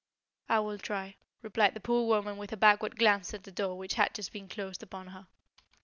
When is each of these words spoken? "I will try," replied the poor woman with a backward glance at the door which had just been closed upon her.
"I 0.49 0.57
will 0.61 0.79
try," 0.79 1.17
replied 1.43 1.75
the 1.75 1.79
poor 1.79 2.07
woman 2.07 2.37
with 2.37 2.51
a 2.51 2.57
backward 2.57 2.95
glance 2.97 3.35
at 3.35 3.43
the 3.43 3.51
door 3.51 3.77
which 3.77 3.93
had 3.93 4.15
just 4.15 4.33
been 4.33 4.47
closed 4.49 4.81
upon 4.81 5.09
her. 5.09 5.27